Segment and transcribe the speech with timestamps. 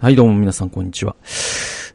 [0.00, 1.16] はい、どうも皆さん、こんにちは。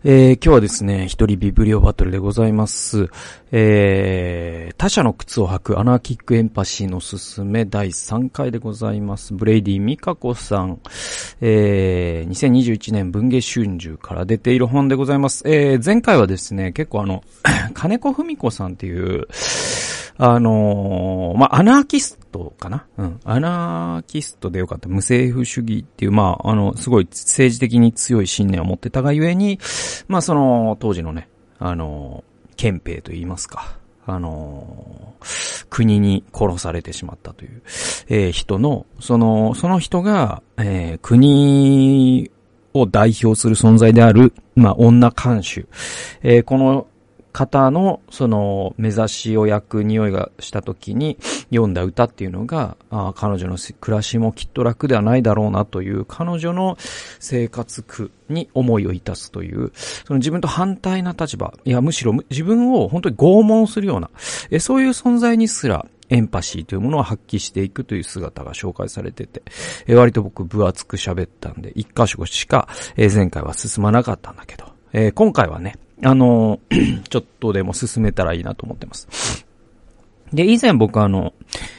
[0.03, 3.07] えー、今日はですね、一人ビブリオバトルでございます。
[3.53, 9.33] えー、他者の靴を履くアナーキックエンパシーのすすめ第3回でございます。
[9.33, 10.81] ブレイディ・みかこさん、
[11.39, 15.41] えー、2021年文藝春秋から出ている本でございます。
[15.45, 17.23] えー、前回はですね、結構あの、
[17.73, 19.29] 金子文子さんっていう、
[20.17, 22.85] あのー、まあ、アナーキストかな？
[22.97, 23.19] うん。
[23.23, 24.89] アナーキストでよかった。
[24.89, 29.59] 無政府主義っていう、まあ、あの、すごい政治的に強い信念を持ってたがゆえに、
[30.07, 31.29] まあ、その、当時のね、
[31.59, 32.23] あの、
[32.57, 33.77] 憲兵と言いますか。
[34.05, 35.13] あの、
[35.69, 37.61] 国に殺されてしまったという、
[38.09, 42.29] えー、人の、その、その人が、えー、国
[42.73, 45.67] を代表する存在である、まあ、女監守。
[46.21, 46.87] え、この
[47.33, 51.17] 方の、その、目指しを焼く匂いがした時に
[51.49, 56.77] 読んだ歌っていうのが、あ彼女の暮らしもきっと楽ではないだろうなという、彼女の
[57.19, 64.11] 生活苦に思いをいたすという、その自分と反対な立場、いや、むしろ自分を本当に拷問するような、
[64.51, 69.41] えそういう存在にすら、エンパシーというものを発揮していくという姿が紹介されてて、
[69.87, 76.59] え割と僕分厚く喋ったんで、一箇所しか、え前回は進まなかったんだけど、え今回はね、あの、
[77.09, 79.45] ちょっとでも進めたらいいなと思ってます。
[80.33, 81.33] で、以前僕あの、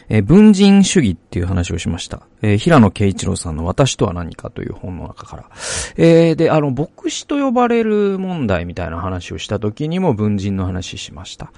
[0.08, 2.22] えー、文人主義っていう話をしました。
[2.41, 5.50] えー、平野慶一郎さんの私とは何かという本の中から。
[5.97, 11.52] えー、で、あの、牧師と呼ばれる問題みたいな話をした時にも文人の話しました。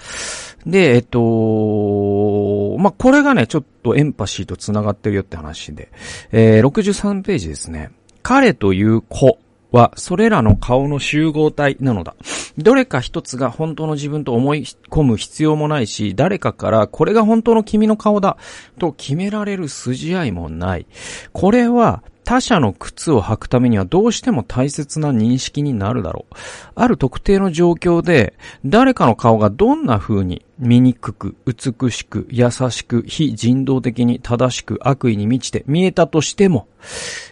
[0.64, 5.90] で、えっと、まあ、これがね、ちょっとエンパシーと繋がってるよって話で、
[6.32, 7.90] えー、63ページですね。
[8.22, 9.38] 彼という子
[9.76, 12.16] は、それらの顔の集合体なのだ。
[12.58, 18.38] どれか一つが本当の自分と思い込む必要もないし、誰かからこれが本当の君の顔だ
[18.78, 20.86] と決められる筋合いもない。
[21.32, 26.34] これは他者の靴を履くためにはどうしても大切な認識になるだろう。
[26.74, 36.66] ある特定の状況で、誰かの顔がどんな風に醜く、美しく、優しく、非人道的に正しく悪意に満ちて見えたとしても、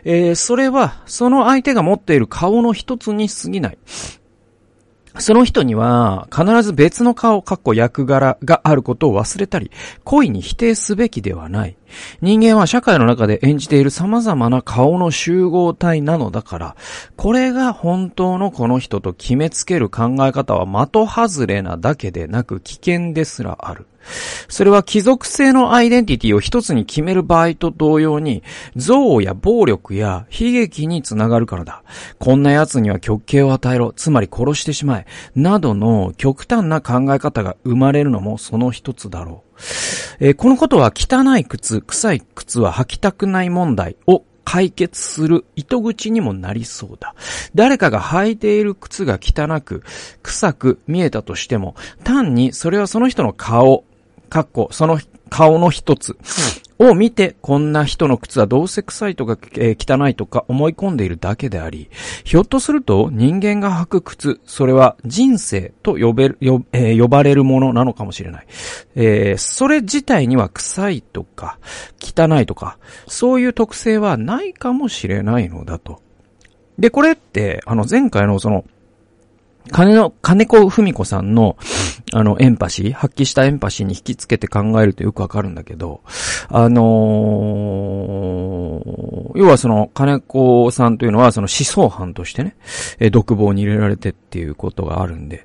[0.04, 3.78] えー、それはその相手が持っている顔の一つに過ぎない。
[5.18, 9.72] その人には必ず別の顔、かっこ役柄があることを忘れたり、
[10.04, 11.76] 恋に否定すべきではない。
[12.20, 16.76] 人間は社会の中で演じている様々な顔の集合体なのだから、
[17.16, 23.86] これが本当のこの人と決めつける考え方は的外れなだけでなく危険ですらある。
[24.48, 28.42] それは貴族性のアイデンティティを一つに決める場合と同様に、
[28.74, 31.82] 憎悪や暴力や悲劇につながるからだ。
[32.18, 39.53] こんな奴には極刑を与えろ、つまり殺してしまえ、などの極端な考え方が生まれるのもその一つだろう。
[40.20, 47.14] えー、このことは汚い靴、臭い靴は履きたくない問題を解決する糸口にもなりそうだ。
[47.54, 49.82] 誰かが履いている靴が汚く、
[50.22, 53.84] 臭く見えたとしても、単にそれはその人の顔、
[54.28, 54.98] かっこ、その
[55.30, 56.16] 顔の一つ
[56.78, 61.88] を見て、こんな人の靴はどうせ臭いとか、えー、汚いとか思い込んでいるだけであり、
[62.24, 68.46] ひょっとすると人間が履く靴、それは人生と呼べる、呼,、えー、呼ばれるものなのかもしれない。
[68.96, 71.58] えー、それ自体には臭いとか、
[72.00, 76.02] 汚いとか、そういう特性はないかもしれないのだと。
[76.78, 78.64] で、これって、あの、前回のその、
[79.70, 81.56] 金の、金子文子さんの、
[82.12, 86.02] あの、エンパシー、発揮したエンパシーに引き付けて考えるとよくわかるんだけど、
[86.48, 92.56] あのー、要はその、金子さんというのは、その思想犯としてね、
[92.98, 95.44] え、独房に入れられてっていうことがあるんで、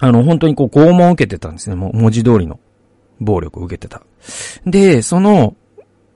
[0.00, 1.76] あの、本当にこう、拷問を受けてたんですね。
[1.76, 2.60] もう、文字通りの
[3.20, 4.02] 暴力を受けてた。
[4.66, 5.56] で、その、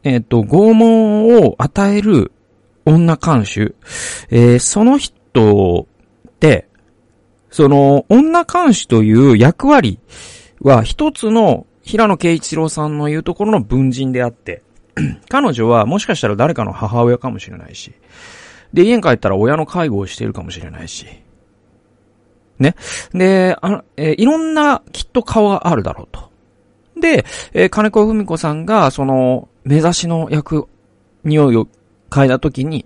[0.04, 2.32] えっ、ー、と、拷問を与える
[2.84, 3.74] 女監守、
[4.30, 5.86] えー、その人、
[7.50, 9.98] その、女監視という役割
[10.60, 14.62] は一つの平野慶一郎さんの言うところの文人であって、
[15.28, 17.92] 彼女はもしかしたら誰かの母親かもしれないし、
[18.72, 21.06] で、家に帰ったら親の介護をしているかもしれないし、
[22.58, 22.74] ね。
[23.12, 26.30] で、あえー、いろんなきっと顔があるだろうと。
[27.00, 27.24] で、
[27.54, 30.66] えー、金子文子さんが、その、目指しの役、
[31.24, 31.68] 匂いを
[32.10, 32.84] 嗅いだときに、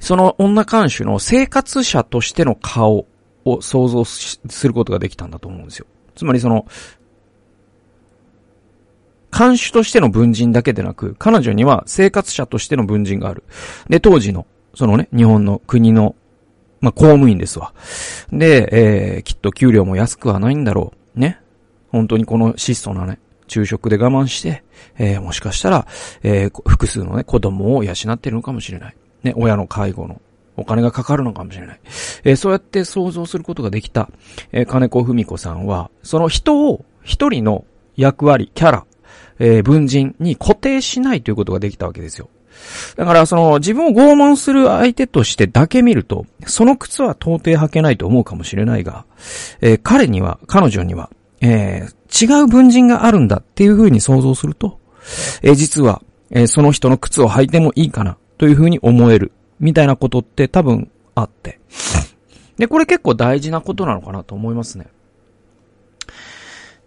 [0.00, 3.06] その女監守の生活者としての顔
[3.44, 5.86] を想像することができたんだと思うんですよ。
[6.16, 6.66] つまりその、
[9.36, 13.44] 監守としての文人だけでなく、彼女には生活者としての文人がある。
[13.88, 16.16] で、当時の、そのね、日本の国の、
[16.80, 17.72] まあ、公務員ですわ。
[18.32, 21.20] で、えー、きっと給料も安くはないんだろう。
[21.20, 21.40] ね。
[21.88, 23.18] 本当にこの質素なね、
[23.48, 24.64] 昼食で我慢して、
[24.96, 25.86] えー、もしかしたら、
[26.22, 28.96] えー、複数のね、子供を養っているのかもしれない。
[29.22, 30.20] ね、親の介護の
[30.56, 31.80] お金がかかるのかもしれない。
[32.24, 34.10] えー、そうやって想像することができた、
[34.52, 37.64] えー、金子文子さんは、その人を一人の
[37.96, 38.86] 役割、キャラ、
[39.38, 42.28] えー、文人に固定しないということができたわけですよ。
[42.96, 49.06] だから、その、自分を拷問する相手としてだけ見ると、その靴は到底履けないと思うかもしれないが、
[49.60, 54.78] えー、彼には、彼女には、えー、違う文人があるんだっていう風に想像すると、
[55.42, 61.60] えー、実は、えー、その人の靴を履いてもいいかな、というふうに思える、みたいなことって多分あって。
[62.56, 64.86] で、これ結構大事なことなのかなと思いますね。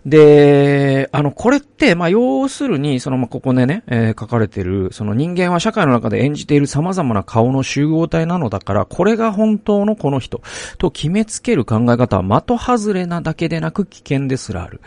[0.06, 10.42] で、あの、これって、まあ、要するに、その、ま、ここでね、えー、書かれてる、その人間は社会の中で演じている様々な顔の集合体なのだから、これが本当のこの人、
[10.78, 14.82] と決めつける考え方は的外れなだけでなく危険ですらある。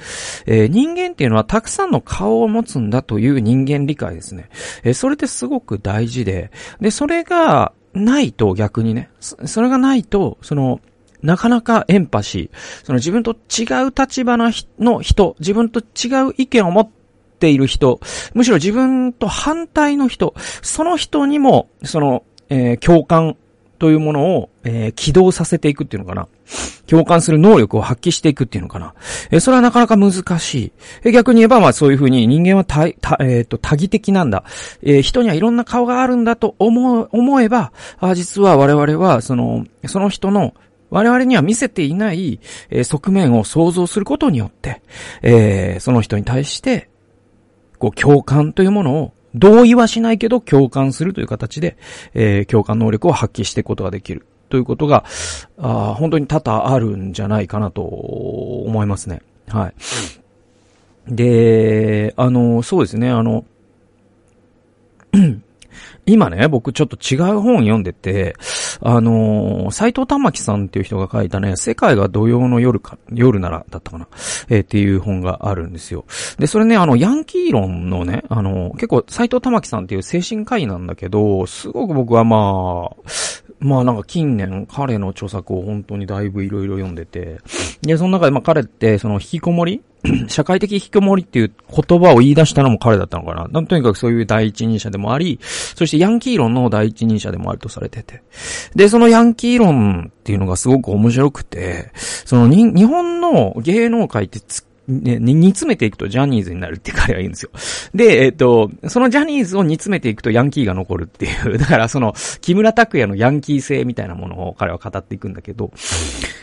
[0.45, 4.51] えー、人間っていうのはたくさんの顔を持つんだという人間理解ですね。
[4.83, 10.81] えー、それってすごく大事で、で、それが、ないと逆にね、それがないと、その、
[11.23, 16.89] なかなかエンパシー、その自分と違う立場の人、自分と違う意見を持っ
[17.39, 18.01] ている人、
[18.35, 23.37] むしろ自分と反対の人、その人にも、その、えー、共感
[23.79, 26.29] というものを、えー、起動させていくっていうのかな。
[26.87, 28.95] 共感する能力を発揮していくっていうのかな。
[29.31, 30.73] えー、それはなかなか難しい。
[31.03, 34.45] えー、逆に言えば、まあそういうふうに人間はた、た、えっ、と、多義的なんだ。
[34.83, 40.55] え人にはいろんな顔があるんだと思う、思えば、あ実は我々は、その、その人の、
[40.91, 42.41] 我々には見せていない、
[42.71, 44.83] えー、側面を想像することによって、
[45.23, 46.89] えー、その人に対して、
[47.79, 51.77] こう、共感というものを、同意はしないけど共感するという形で、
[52.15, 54.27] えー、共感能力を発揮していくことができる。
[54.49, 55.05] ということが、
[55.59, 59.21] あ本当に多々あるんじゃないかなと思いますね。
[59.49, 59.75] はい。
[61.15, 63.45] で、あの、そうですね、あの、
[66.07, 68.37] 今ね、僕ちょっと違う本読んでて、
[68.81, 74.09] あのー、斎藤玉樹さんっていう人が書いたね、世界が土曜の夜か、夜ならだったかな、
[74.49, 76.05] えー、っていう本があるんですよ。
[76.39, 82.97] で、それね、あの、ヤンキー論のね、あのー、結構斎藤玉樹さんっていう精神科医なんだけど、すごく僕はまあ、
[83.59, 87.39] まあなんか近年彼の著作を本当にだいぶいろいろ読んでて、
[87.83, 89.83] で、その中でまあ彼ってその引きこもり
[90.29, 93.47] 社会的引きこもりっていう言葉を言い出したのも彼だったのかな。
[93.49, 98.23] なんとにかくそういう第一人者でもあり、そしてヤンキー論の第一人者でもあるとされてて。
[98.75, 104.41] で、そのヤンキー論っていうのがすごく面白くて、その日本の芸能界って
[104.89, 107.51] ね、煮詰めていくとジャニーズになるって彼は言うんですよ。
[107.95, 115.73] で、えっ、と、そのジャニーズを煮詰めていくとヤンキーが残るっていう、 だからその、木村拓哉のヤンキー性みたいなものを彼は語っていくんだけど、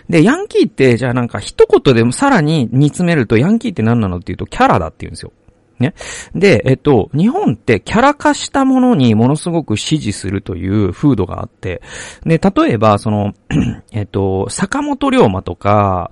[0.10, 5.32] で、ヤンキーって、じゃあなんか一言でもさらに煮詰めるとヤンキーって何なのっていうとキャラだって言うんですよ。
[5.80, 5.94] ね。
[6.36, 11.82] で、えっと、日本ってキャラ化したものにものすごく支持するという風土があって、
[12.26, 13.34] で、例えば、その、
[13.92, 16.12] えっと、坂本龍馬とか、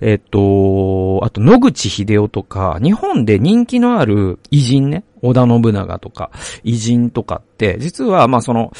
[0.00, 6.30] えっと、あと野口秀夫とか、日本で人気のある偉人ね、織田信長とか、
[6.64, 8.72] 偉人とかって、実は、まあ、その、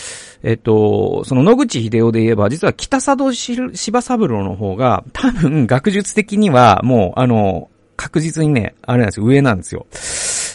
[0.42, 9.86] えっと、その野口秀夫で言えば、実は北佐渡柴三郎の方が、多分学術的には、もう、あの、確実にね、あれなんですよ、上なんですよ。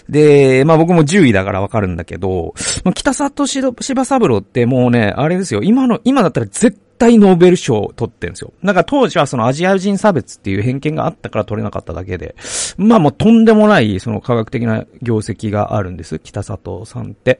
[0.09, 2.53] で、まあ僕も10位だからわかるんだけど、
[2.93, 8.53] 北里柴三郎ってもうね、あれですよ、今の、今だったら絶対ノーベル賞を取ってるんですよ。
[8.61, 12.35] なんか当時はそのアジア人差別っていう偏見があったから取れなかっただけで、
[12.77, 17.39] まあもうとんでもないその科学的な業績があるんです、北里さんって。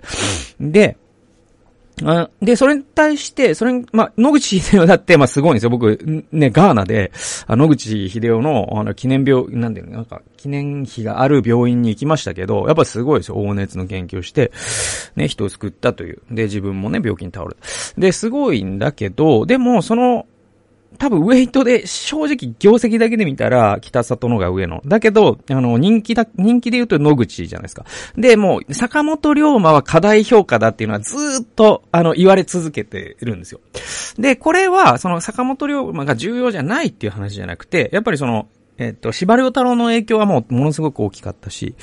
[0.60, 0.98] で、
[2.42, 5.70] で、それに対して、それに、まあ、野口秀夫だって、まあ、すごいんですよ。
[5.70, 5.98] 僕、
[6.32, 7.12] ね、ガーナで、
[7.48, 13.36] あ野口秀夫の、あの、記念病、なんていうの、なんか、記念碑がある病院に行きましたけど、やっぱすごいですよ。
[13.36, 14.52] 黄熱の研究して、
[15.16, 16.22] ね、人を救ったという。
[16.30, 18.02] で、自分もね、病気に倒れた。
[18.02, 20.26] で、すごいんだけど、でも、その、
[20.98, 24.82] 多分ウェイトで、正直業績だけで見たら、北里のが上の。
[24.86, 27.86] だけど、あの、人気だ、人気で言うと野口じゃないですか。
[28.18, 33.60] で、もう、坂本龍馬は過大評価だっていうのはずっと、あの、言われ続けてるんですよ。
[34.18, 38.48] で、これは、その坂本龍馬が重要じゃないっていう話じゃなくて、やっぱりその、
[38.78, 41.76] えっと、司馬遼太郎の影響はもう、ものすごく大きかったし。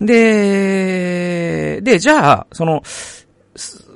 [0.00, 2.82] で、で、じゃあ、その、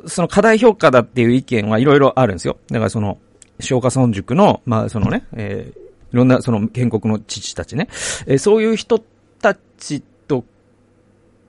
[0.07, 2.59] その過大評価だっていう意見はいろいろあるんですよ。
[2.69, 3.19] だからその、
[3.61, 5.79] 消化村塾の、まあ、そのね、えー、
[6.13, 7.89] いろんなその建国の父たちね、
[8.27, 8.99] えー、そういう人
[9.41, 10.45] たちと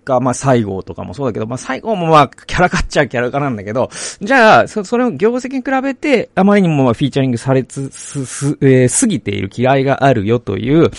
[0.06, 3.90] か、まあ、西郷とかもそうだけど、まあ、西郷もまあ、キャラ化っちゃキャラ化なんだけど、
[4.22, 10.92] じゃあ、そ、それを業績に比べて、あまりにもま、フィーチャリングされつ、す、す、えー、すぎている嫌いがあるよという、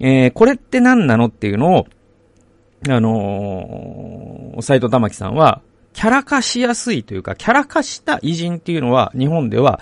[0.00, 1.86] えー、これって何なのっていうのを、
[2.88, 5.62] あのー、斎藤玉樹さんは、
[5.92, 9.80] キャラ化しやすいというか、キャラ化した偉人っていうのは、日本では、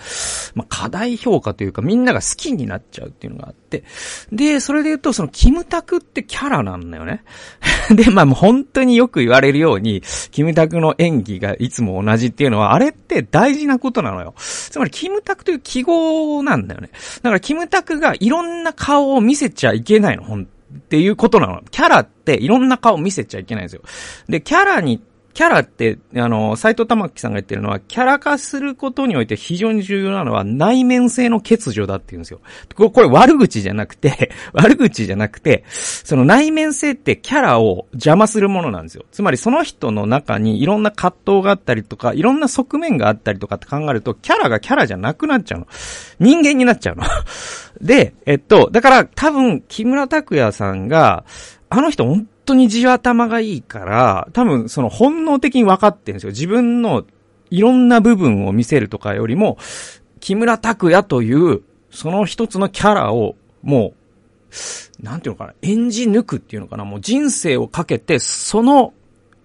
[0.56, 3.84] まあ、課題評価というか、みんなが好きになっちゃうっていうのがあって、
[4.32, 7.22] で、それで言うと、その、キムタクってキャラなんだよね。
[7.94, 14.34] で、まあ、もう本当によく言われるように、キムタクの演技がいつも同じっていうのは、あれって大事なことなのよ。
[14.38, 16.88] つまり、キムタクという記号なんだよね。
[17.22, 21.62] だから、キムタクがいろんな顔を見せちゃいけないの、ほんっていうことなの。
[21.70, 23.82] キャラっていろんな顔見せちゃいけないんですよ。
[24.28, 25.02] で、キャラに
[25.36, 32.40] キャラって、あの、斎藤玉木さんが言ってるのは、キャラ化することにおいて非常に重要なのは内面性の欠如だって言うんですよ。
[32.74, 39.04] これ悪口じゃなくて、 悪口じゃなくて、その内面性ってキャラを邪魔するものなんですよ。
[39.12, 45.66] つまりその人の中にいろんな葛藤があったりとか、いろんな側面があったりとかって考えると、キャラがキャラじゃなくなっちゃうの。
[46.18, 47.04] 人間になっちゃうの。
[47.82, 51.26] で、えっと、だから多分、木村拓哉さんが、
[51.76, 56.30] あの人本当に地頭がいいから、多分その本能的に分かってるんですよ。
[56.30, 57.04] 自分の
[57.50, 59.58] いろんな部分を見せるとかよりも、
[60.20, 63.92] 木村拓哉という、その一つのキャラを、も
[65.00, 68.94] う、なんていうのかな、演じ抜くっていうのかな、もう人生をかけて、その、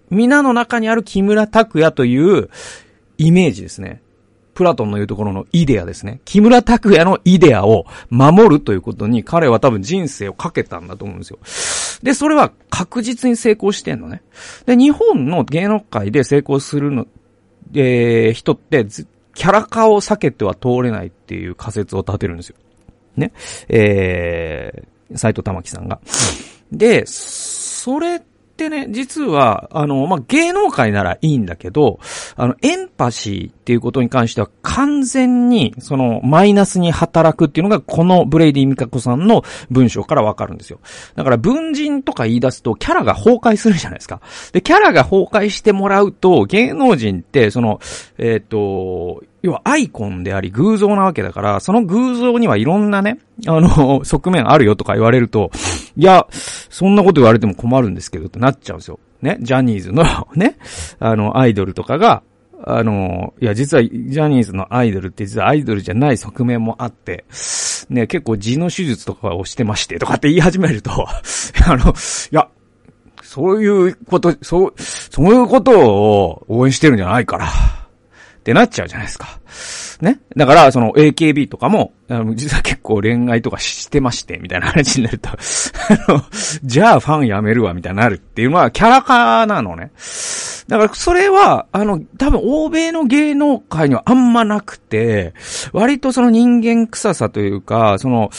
[0.08, 2.48] 皆の中にある木村拓哉という
[3.18, 4.00] イメージですね。
[4.54, 6.20] プラトンの言うところのイデアですね。
[6.24, 11.38] 木村拓哉のイデアを守るということに彼は多分人生をかけたんだと思うんですよ。
[12.02, 14.22] で、それは確実に成功してんのね。
[14.66, 17.06] で、日本の芸能界で成功するの、
[17.74, 18.86] えー、人って、
[19.34, 22.56] キャラ化を避けては通れないっていう仮説を立てるんですよ。
[23.16, 23.32] ね。
[23.68, 26.00] えー、斎藤環さんが。
[26.70, 28.20] で、それっ
[28.62, 31.98] てね、実は、あの、まあ、芸能界ならいいんだけど、
[32.36, 40.80] あの、エンパシーっていうことに関しては完全に、その、マイナスに働くっていうのが、このブレイディ・みかこさんの文章からわかるんですよ。
[41.16, 44.20] だから、文人とか言い出すと、キャラが崩壊するじゃないですか。
[44.52, 47.80] で、キャラが崩壊してもらうと、芸能人って、その、
[48.18, 55.50] えっ、ー、と、要はアイコンであり偶像なわけだから、その偶像にはいろんなね、あの、 側面あるよとか言われると、
[55.96, 59.00] いや、そんなこと言われても困るんですけどってなっちゃうんですよ。
[59.20, 60.56] ね、ジャニーズの ね、
[61.00, 62.22] あの、アイドルとかが、
[62.64, 67.24] あの、いや、実はジャニーズのアイドルって実はアイドルじゃない側面もあって、
[67.90, 70.92] ね、結構痔の手術とかをしてましてとかって言い始めると、
[71.66, 71.94] あの、い
[72.30, 72.48] や、
[73.22, 77.48] そういうこと、そう、そういうことを応援してるんじゃないから、
[78.42, 79.38] ってなっちゃうじゃないですか。
[80.00, 80.20] ね？
[80.36, 85.34] だから、その AKB とかも、あの、実は結構恋愛とかしてまして、みたいな話になると、あ
[86.12, 86.24] の、
[86.64, 89.92] じゃあファンやめるわ、みたいになるっていうのはキャラ化なのね。
[90.66, 95.34] だから、それは、あの、多分欧米の芸能界にはあんまなくて、
[95.72, 98.30] 割とその人間臭さというか、その、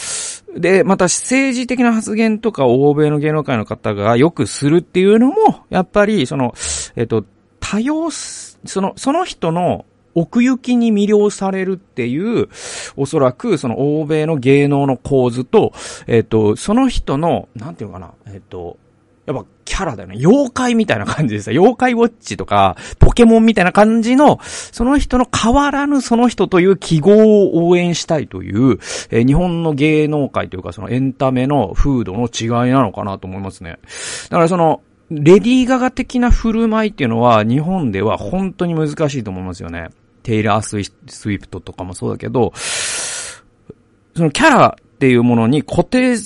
[0.54, 6.52] で、また政治的な発言とか欧米の芸能界の方がよくするっていうのも、やっぱり、その、
[6.94, 7.24] えっと、
[7.58, 12.48] 多様、その、その人の奥行きに魅了されるっていう、
[12.96, 15.72] おそらくその欧米の芸能の構図と、
[16.06, 18.78] えっ、ー、と、その人の、なんていうのかな、えっ、ー、と、
[19.26, 20.16] やっぱキャラだよね。
[20.18, 28.78] 妖怪みたいな感じでさ、妖怪ウォッチとか、ポケモンみたいな感じの、その人の変わらぬその人という記号を応援したいという、
[29.10, 33.78] えー、日本の芸能界というかそのエンタメの風土の違いなのかなと思いますね。
[34.28, 39.88] だからその、レディーガガ的な振る舞いっていうのは日本では本当に難しいと思いますよね。
[40.24, 46.16] テイラー・スウィプトとかもそうだけど、そのキャラっていうものに固定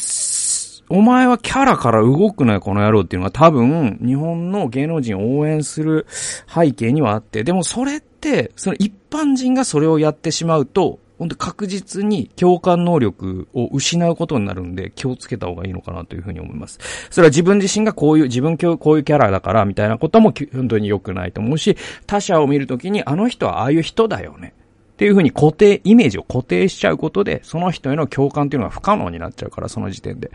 [0.90, 16.78] お前はキャラから動くなよ、この野郎っていうのが多分、日本の芸能人を応援する背景にはあって、でもそれって、その一般人がそれをやってしまうと、本当確実に共感能力を失うことになるんで気をつけた方がいいのかなというふうに思います。
[17.10, 24.54] それは自分自身がこういう、自分こういうキャラだからみたいなことも本当に良くないと思うし、他者を見るときにあの人はああいう人だよね。
[24.92, 30.32] っていうふうに固定、イメージを固定しちゃうことで、その人への共感っていうのが不可能になっちゃうから、その時点で。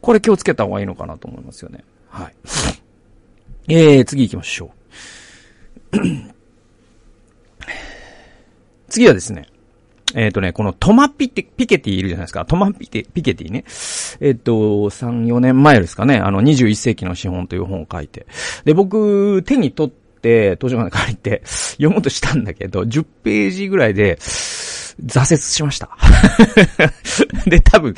[0.00, 1.84] これ気をつけた方がいいのかなと思いますよね。
[2.08, 2.34] はい。
[3.68, 4.70] えー、次行きましょ
[5.92, 5.98] う。
[8.88, 9.46] 次はですね、
[10.14, 12.44] えっ、ー、とね、このトマピテ、ピケティいるじゃないですか。
[12.44, 13.64] トマピテ、ピケティね。
[14.20, 16.18] えっ、ー、と、3、4年前ですかね。
[16.18, 18.26] あの、21世紀の資本という本を書いて。
[18.64, 25.90] で、僕、手に取って、図書館で借りて、読もうとしたんだけど、10ページぐらいで、挫折しました。
[27.46, 27.94] で、多分、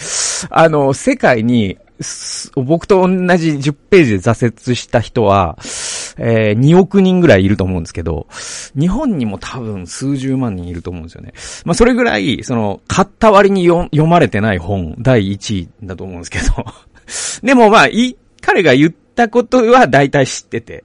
[0.51, 1.79] あの、世界に
[2.55, 5.59] 僕と同じ10ページで挫折した人は、
[6.19, 8.27] えー、2億人ぐらいいると思うんですけど、
[8.79, 11.33] 日本にも多分数十万人いると思うんですよね。
[11.65, 16.65] まあ、それぐらい、その、買った割に読まれてない本、第1位だと思うんですけど。
[17.43, 20.85] でもまあ、い、彼が言ったことは大体知ってて。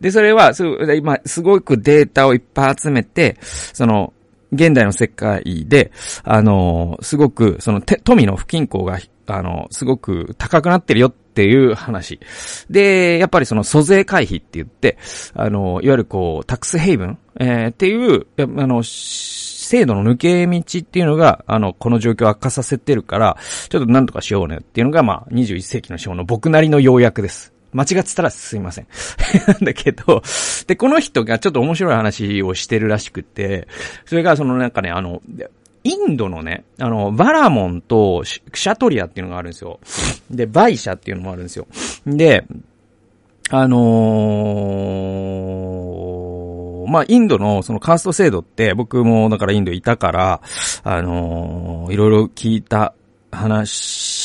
[0.00, 0.64] で、それは、す
[0.96, 4.12] 今、すごくデータをいっぱい集めて、その、
[4.52, 5.90] 現代の世界で、
[6.22, 12.20] あの、すごく、その、富の不均衡が、あの、すごく高くなってるよっっていう話。
[12.70, 14.98] で、やっぱりその租税回避って言って、
[15.34, 23.36] あの、いわゆるこう、タックスヘイブン、えー、っていう、あの、制度の抜け道っていうのが、あの、この状況を悪化させてるから、
[23.68, 27.52] ちょっとなんとかしようねっていうのが、まあ、21世紀の資本の僕なりの要約です。
[27.72, 28.86] 間違ってたらすいません。
[29.48, 30.22] なんだけど、
[30.68, 33.66] で、この人がちょっと面白い話をしてるらしくて、
[34.04, 35.20] それがそのなんかね、あの、
[35.84, 39.78] インドのね、あの、バラモンとクシャトリアっていうのがあるんですよ。
[40.30, 41.66] で、バイシャっていうのもあるんですよ。
[42.06, 42.46] で、
[43.50, 50.40] あのー、まあ、インドのそのカースト制度って僕もだからインドいたから、
[50.82, 52.94] あのー、いろいろ聞いた
[53.30, 54.24] 話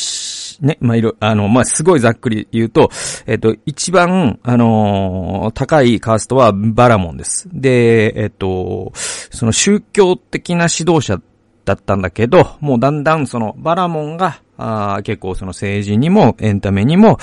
[0.61, 2.89] ね、まあ、いろ、あの、まあ、すごいざっくり言うと、
[3.25, 7.47] えっと、一番、あのー、高いカーストはバラモンです。
[7.51, 11.21] で、えっと、その宗教的な指導者
[11.69, 17.19] だったんだけど、もうだんだんそのバラモンが、あ結構その政治にもエンタメにも、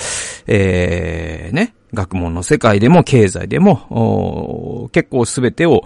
[0.46, 5.82] えー、ね、学問の世界でも経済でも、結構すべてを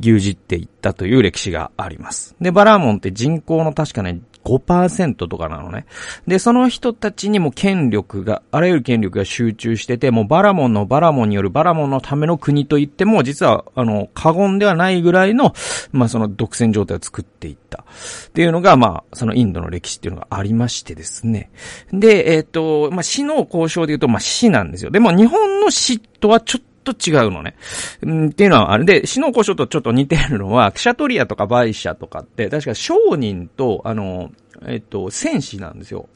[0.00, 2.34] 牛耳っていったという歴史があります。
[2.40, 5.86] で、バラモンって人口の確かね、5%とかなのね。
[6.26, 15.54] で、その人たちにも権力が、あらゆる権力が集中してて、もうバラモンのバラモンによるバラモンのための国と言っても、実は、あの、過言ではないぐらいの、
[15.92, 17.84] まあ、その独占状態を作っていった。
[18.28, 21.50] っていうのが、まあ、そのインドの歴史っていうのがありましてですね。
[21.92, 24.90] で、えっ、ー、と、まあ、死の交渉で言うと、まあ、死なんですよ。
[24.90, 27.56] でも、日本の死とはちょっとと違うのね。
[28.02, 34.30] うん、っていうのはあれで、死の古書とちょっと似てるのは、クシャトリアとかバイシャとかって、確か商人と、あの、
[34.66, 36.08] えっと、戦士なんですよ。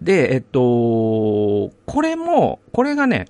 [0.00, 3.26] で、えっと、これも、これがね、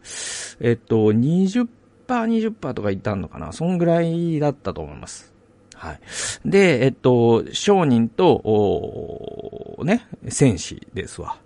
[0.61, 1.69] えっと、20%、
[2.07, 5.33] 20%とかいたのかなそんぐらいだったと思います。
[5.75, 6.01] はい。
[6.45, 11.39] で、えっと、商人と、おね、戦士ですわ。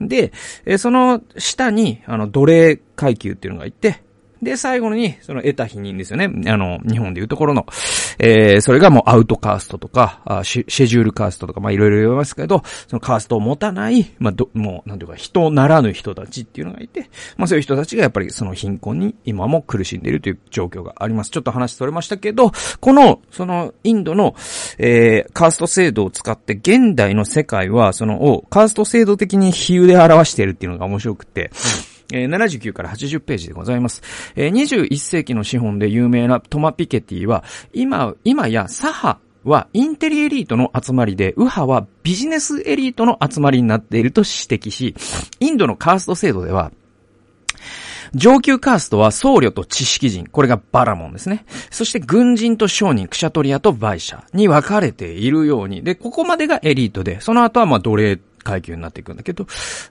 [0.00, 0.32] で、
[0.78, 4.02] その下に、あの、奴隷階級っていうのがいて、
[4.42, 6.28] で、最後に、その得た否認ですよね。
[6.50, 7.64] あの、日本でいうところの、
[8.18, 21.30] えー、それがもうアウトカーストとか、あシェジュールカーストとか、まあいろいろ言いますけど、そのカーストを持たない、まあど、もう、なんていうか、人ならぬ人たちっていうのがいて、まあそういう人たちがやっぱりその貧困に今も苦しんでいるという状況があります。
[21.30, 22.50] ちょっと話それましたけど、
[22.80, 24.34] この、その、インドの、
[24.78, 31.52] えー、カースト制度を使って、現代の世界は、その、を、カースト制度的に比喩で表しているっていうのが面白くて、
[31.86, 34.02] うんえ、79から80ページでございます。
[34.36, 44.94] え、21世紀の資本で有名なトマ・ピケティは、今、今や左派はインテリエリートの集まりで、右派はビジネスエリートの集まりになっていると指摘し、
[45.40, 46.70] インドのカースト制度では、
[48.14, 50.26] 上級カーストは僧侶と知識人。
[50.26, 51.46] これがバラモンですね。
[51.70, 55.82] そして軍人と商人、クシャトリアとバイシャに分かれているように。
[55.82, 59.46] で、ここまでがエリートで、その後はまあ奴隷階級になっていくんだけど、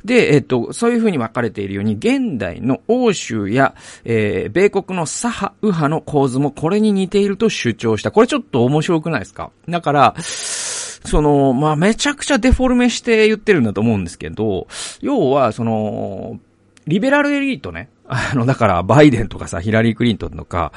[0.06, 8.12] で、えっと、そういう風に分かれているように、現代の欧州や、えー、米国の左派、右派の構図もこれに似ていると主張した。
[8.12, 9.52] これちょっと面白くないですか？
[9.68, 14.68] だから、その、まあ、めちゃくちゃデフォルメして言ってるんだと思うんですけど、
[15.02, 16.40] 要は、その、
[16.88, 17.90] リベラルエリートね。
[18.14, 20.74] あの、だから、バイデンとかさ、ヒラリー・クリントンとか、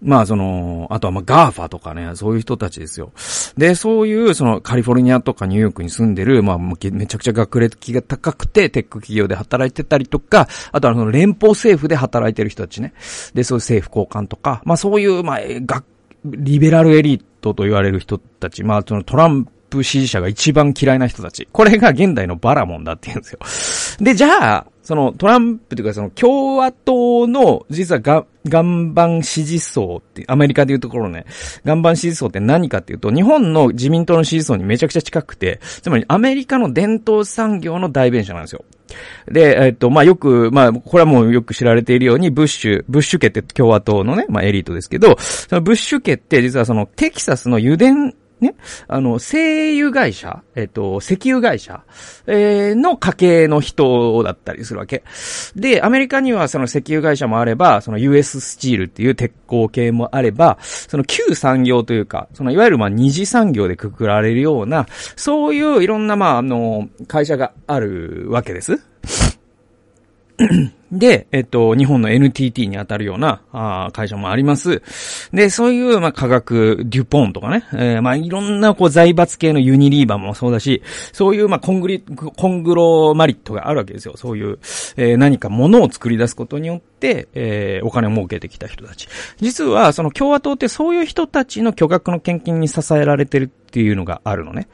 [0.00, 3.12] まあ、その、あとはまあ、 GAFA とかね、そういう人たちですよ。
[3.56, 12.92] で、そういう、その、カリフォルニアとかニューヨークに住んでる、まあ、めちゃくちゃ学歴が高くて、テック企業で働いてたりとか、あとはその、連邦政府で働いてる人たちね。
[13.34, 15.82] で、そういう政府高官とか、まあ、そういう、まあ、が、
[16.24, 21.48] リベラルエリートと言われる人たち、まあ、そのトランプ支持者が一番嫌いな人たち。
[21.52, 24.04] これが現代のバラモンだって言うんですよ。
[24.04, 28.62] で、じゃあ、そのトランプというかその共和党の実はが岩
[28.94, 31.26] 盤支持層って、アメリカでいうところね、
[31.66, 38.64] 岩盤支持層って何かっていうと、日本の自民党の支持層にめちゃくちゃ近くて、つまりアメリカの伝統産業の代弁者なんですよ。
[39.30, 47.92] で、えっと、まあ、よく、まあ、これはもうよく知られているように、ブッシュ、ブッシュ家って共和党のね、まあ、エリートですけど、そのブッシュ家って実はそのテキサスの油田
[48.40, 48.54] ね、
[48.86, 51.82] あの、製油会社、えっと、石油会社、
[52.26, 55.02] えー、の家系の人だったりするわけ。
[55.56, 68.80] で、アメリカにはその石油会社もあれば、その US スチールっていう鉄鋼系もあれば、その旧産業というか、そのいわゆるまあ二次産業でくくられるような、そういういろんなまあ、あの、会社があるわけです。
[70.90, 74.82] で、えっと、日本の NTT に当たるような、あ会社もあります。
[75.32, 84.14] で、そういう、まあ、科学、デュポンとかね、えー、まあ、いろんな、こう、財閥系のユニリーバーもそうだし、そういう、まあ、コングリ、コングロマリットがあるわけですよ。
[84.16, 84.58] そういう、
[84.96, 89.08] えー、何かものを作り出すことによって、えー、お金を儲けてきた人たち。
[89.40, 94.68] 実は、その共和党ってそういう人たちの巨額の献金に支えられてるっていうのがあるのね。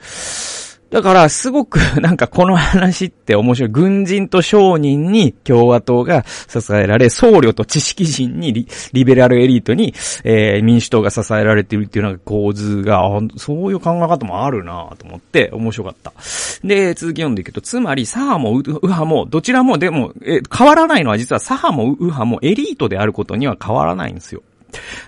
[0.94, 3.68] だから、すごく、 なんかこの話って面白い。
[3.68, 13.02] 軍人と商人に共和党が支えられ、僧侶と知識人にリリベラルエリートに、えー、民主党が支えられているっていうなんか構図が、
[13.37, 16.12] そういう考え方もあるなと思って面白かった。
[16.62, 24.42] で、続き読んでいくと、つまり、左派も右派も、どちらもでも、え変わらないのは実は左派も右派もエリートであることには変わらないんですよ。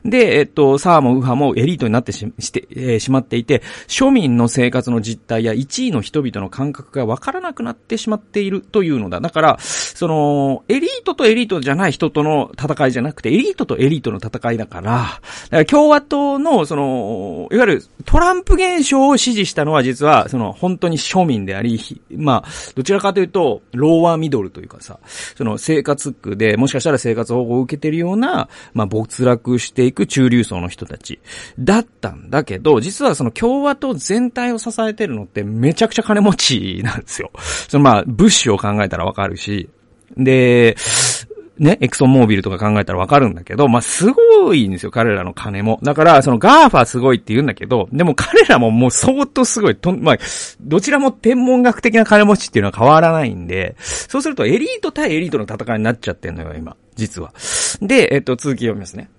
[0.04, 9.20] で、えっと、サーもウハもエリートになってしして、えー、しまっていて、庶民の生活の実態や1位の人々の感覚がわからなくなってしまっているというのだ。
[9.20, 24.98] だから、その、エリートとエリートじゃない人との戦いじゃなくて、エリートとエリートの戦いだから、だから共和党の、その、いわゆるトランプ現象を支持したのは実は、その、本当に庶民であり、まあ、どちらかというと、ローワーミドルというかさ、
[25.36, 31.20] その生活区で、もしかしたら生活保護を受けてるような、まあ、没落していく中流層の人たち
[31.58, 37.30] だったんだけど、実はその共和党全体を支えてるのってめちゃくちゃ金持ちなんですよ。
[37.68, 39.68] そのまあ、物資を考えたらわかるし、
[40.16, 40.76] で、
[41.58, 45.78] ね、エクソンモービルとか考えたらわかるんだけど、まあ、すごいんですよ、彼らの金も。
[45.82, 50.18] だから、その GAFA すごいって言うんだけど、でも彼らももう相当すごい、と、まあ、
[50.60, 56.76] どちらも天文学的な金持ちっていうのは変わらないんで、そうするとエリート対エリートの戦いになっちゃってんのよ、今。
[56.94, 57.32] 実は。
[57.80, 59.10] で、えっと、続き読みますね。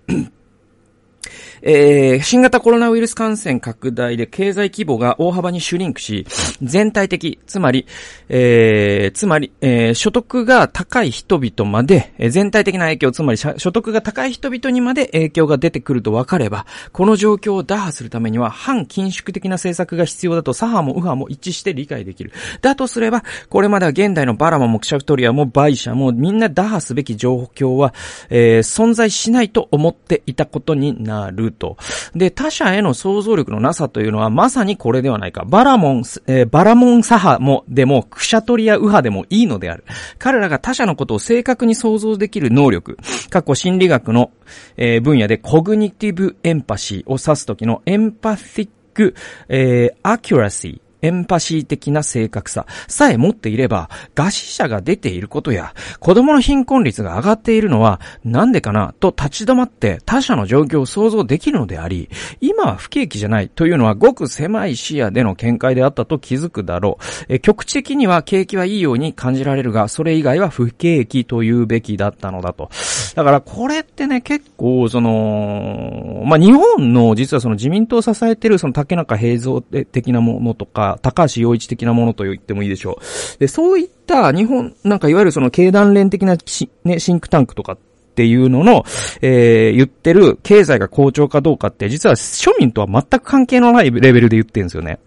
[1.61, 6.25] えー、新型コロナウイルス感染拡大で経済規模が大幅にシュリンクし、
[6.61, 7.85] 全体的、つまり、
[8.29, 22.31] えー、つまり、えー、所得が高い人々まで、えー、全体的な影響、つまり所得が高い人々にまで影響が出てくると分かれば、この状況を打破するためには、反緊縮的な政策が必要だと左派も右派も一致して理解できる。
[22.61, 27.93] だとすれば、これまでは現代のバラマも目シャクトリアもバイシャもみんな打破すべき状況は、
[28.29, 31.16] えー、存在しないと思っていたことになる。
[31.51, 31.77] と。
[32.15, 35.43] で、他者への想像力のなさというのはまさにこれではないか。
[35.45, 39.83] バラモン、えー、バラモン左派も、でも、クシャトリア右派でもいいのである。
[40.17, 42.97] 彼らが他者のことを正確に想像できる能力。
[43.29, 44.31] 過去心理学の、
[44.77, 49.15] えー、分野で cognitive empathy を指すときのエンパシック、
[49.49, 50.86] えー、アキュラシー。
[51.01, 62.09] エンパシー的な正確ささえ持っていれば、餓死者が出ていることや、子供の貧困率が上がっているのは、なんでかな、と立ち止まって他者の状況を想像できるのであり、
[62.41, 67.25] 今は不景気じゃないというのはごく狭い視野での見解であったと気づくだろう。
[67.29, 72.69] え局地的には景気はいいように感じられるが、それ以外は不景気というべきだったのだと。
[73.15, 83.39] だからこれってね、結構、その、まあ、日本の実はその自民党を支えてるその竹中平蔵的なものとか、高橋洋一的なものと言ってもいいでしょう。
[83.39, 86.37] で、そういった日本、なんかいわゆるその経団連的な
[86.83, 87.77] ね、シンクタンクとかっ
[88.15, 88.83] ていうのの、
[89.21, 94.99] えー、言ってる経済が好調かどうかって、実は庶民とは全く関係のないレベルで言ってるんですよね。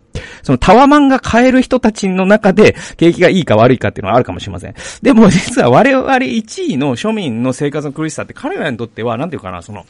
[0.43, 4.75] そのタワマンが買える人たちの中で、景気がいいか悪いかっていうのはあるかもしれません。
[5.03, 9.85] でも実は我々1位の庶民の生活の苦しさって彼らにとっては、なんていうかな、その、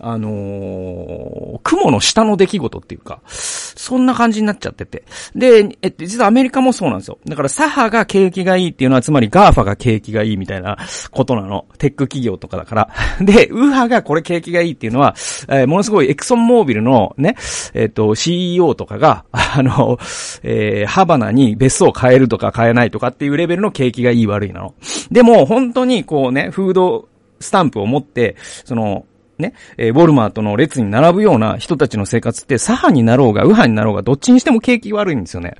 [0.00, 5.04] あのー、雲の下の出来事っていうか、そんな感じになっちゃってて。
[5.34, 7.18] で、え、実はアメリカもそうなんですよ。
[7.26, 10.78] だから左派が景気がいいっていうのは、つまり GAFA が景気がいいみたいな
[11.10, 11.66] ことなの。
[11.78, 12.90] テック企業とかだから。
[13.20, 15.14] で、ウーハがこれ景気がいいっていうのは、
[15.48, 17.36] えー、ものすごいエクソンモービルのね、
[17.74, 19.98] えっ、ー、と、CEO とかが、あの、
[20.42, 24.74] えー、ハバナに別荘を買えるとか買えないとかっていうレベルの景気がいい悪いなの。
[25.10, 27.08] でも、本当にこうね、フード
[27.40, 29.06] スタンプを持って、その、
[29.38, 35.54] ね、えー、ウォルマートの列に並ぶような人たちの生活って左派になろうが右派になろうがどっちにしても景気悪いんですよね。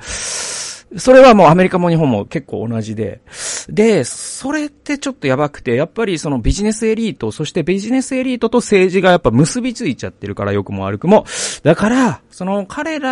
[0.96, 3.20] それはもうアメリカも日本も結構同じで。
[3.68, 11.24] で、それってちょっとやばくて、やっぱりそのビジネスエリート、そしてビジネスエリートと政治がやっぱ結びついちゃってるから、良くも悪くも。
[11.64, 13.10] だから、その彼ら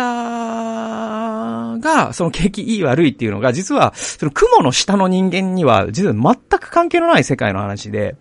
[1.79, 8.15] が、その景気いい悪いっていうのが、実は、その雲の下の人間には、実は全く関係のない世界の話で、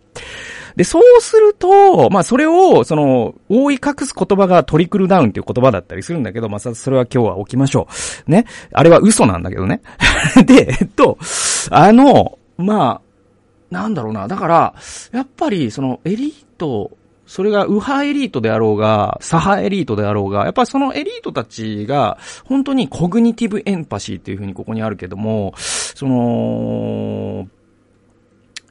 [0.77, 7.89] で、そうすると、まあ、それを、その、覆い隠す言葉がトリクルダウンっていう言葉だったりするんだけど、まあ、それは今日は置きましょ
[8.27, 8.31] う。
[8.31, 8.47] ね。
[8.73, 9.83] あれは嘘なんだけどね。
[10.47, 11.19] で、えっと、
[11.71, 14.29] あの、まあ、なんだろうな。
[14.29, 14.75] だから、
[15.13, 16.91] やっぱり、その、エリート、
[17.27, 27.49] それが右派エリートであろうが、左派エリートであろうが、やっぱりそのエリートたちが、本当にコグニティブエンパシーっていうふうにここにあるけども、その、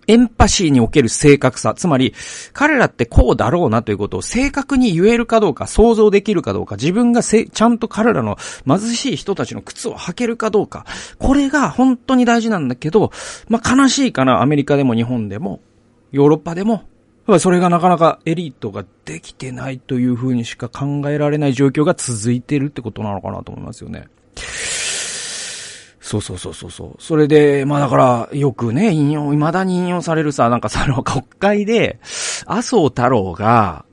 [0.07, 1.73] エンパシーにおける正確さ。
[1.75, 2.13] つまり、
[2.53, 8.37] 彼らってこうだろうなということを正確に言えるかどうか、想像できるかどうか、自分がせ、ちゃんと彼らの
[8.67, 10.85] 貧しい人たちの靴を履けるかどうか。
[11.19, 13.11] これが本当に大事なんだけど、
[13.47, 15.61] まあ、悲しいかな、アメリカでも日本でも、
[16.11, 16.83] ヨーロッパでも、
[17.39, 24.07] それがなかなかエリートができてないというふうにしか考えられない状況が続いてるってことなのかなと思いますよね。
[26.03, 27.15] そうそうそうそうそ。
[27.15, 31.99] れで、まあだから、よくね、引用、未だに引用されるさ、なんかその国会で、
[32.47, 33.85] 麻生太郎が、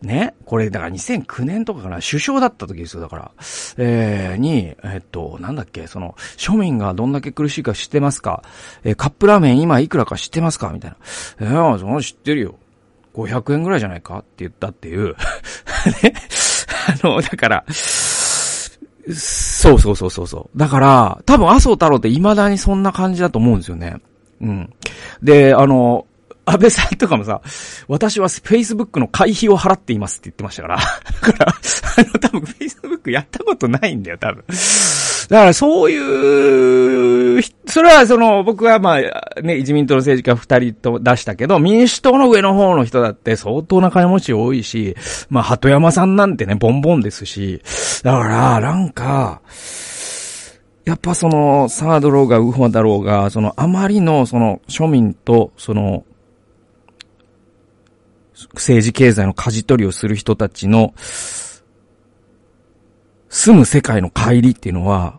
[0.00, 3.32] ね、これだから2009年とかかな、首相だった時ですよ、だから。
[3.76, 8.44] えー、に、えっと、なんだっけ、その、庶民がどんだけ苦しいか知ってますか？
[8.84, 10.70] えー、カップラーメン今いくらか知ってますか？
[10.70, 10.96] みたいな。
[11.40, 12.54] えー、その知ってるよ。
[13.14, 14.18] 500円ぐらいじゃないか？
[14.18, 15.16] って言ったっていう
[16.04, 16.14] ね。
[17.02, 17.64] あの、だから、
[19.14, 20.58] そうそうそうそうそう。
[20.58, 23.96] だから、多分麻生太郎って未だにそんな感じだと思うんですよね。
[24.40, 24.74] うん。
[25.22, 26.06] で、あの、
[26.48, 27.40] 安倍さんとかもさ、
[27.88, 30.76] 私は Facebook の会費を払っていますって言ってましたから。
[31.22, 34.44] だから、あの、多分 Facebook やったことないんだよ、多分。
[35.28, 44.96] だからそういう、それはその、僕はまあ、ね、自民党の政治家二人と出したけど、民主党の上の方の人だって相当な金持ち多いし、
[45.28, 47.60] まあ、鳩山さんなんてね、ボンボンですし、
[48.02, 49.42] だから、なんか、
[50.88, 56.06] やっぱその、サードローがウホだろうが、その、あまりの、その、庶民と、その、
[58.54, 60.94] 政治経済の舵取りをする人たちの、
[63.28, 65.18] 住む世界の帰りっていうのは、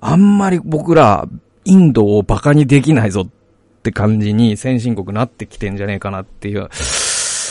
[0.00, 1.28] あんまり僕ら、
[1.64, 6.68] インドを馬鹿にできないぞって感じに先進国なってきてんじゃねえかなっていう、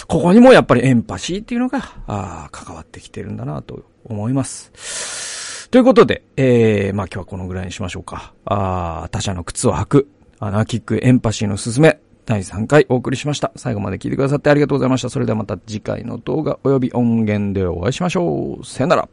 [0.08, 5.70] ここにもやっぱりエンパシーっていうのが、あ関わってきてるんだなと思います。
[5.70, 8.34] ということで、えー、まあ今日はこのぐらいにしましょうか。
[8.46, 10.08] あ他者の靴を履く、
[10.40, 13.52] アナーキックエンパシーのすすめ、第3回お送りしました。
[13.56, 15.10] 最後まで聞いてくださってありがとうございました。
[15.10, 18.64] それではまた次回の動画及び音源でお会いしましょう。
[18.64, 19.10] さよなら。